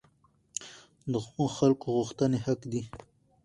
د 1.11 1.13
خلکو 1.57 1.87
غوښتنې 1.97 2.37
حق 2.45 2.61
دي 2.71 2.81